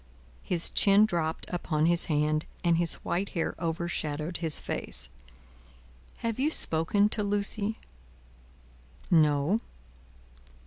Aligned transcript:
His 0.41 0.71
chin 0.71 1.05
dropped 1.05 1.45
upon 1.53 1.85
his 1.85 2.05
hand, 2.05 2.45
and 2.63 2.77
his 2.77 2.95
white 3.05 3.29
hair 3.37 3.53
overshadowed 3.59 4.37
his 4.37 4.59
face: 4.59 5.09
"Have 6.25 6.39
you 6.39 6.49
spoken 6.49 7.07
to 7.09 7.21
Lucie?" 7.21 7.77
"No." 9.11 9.59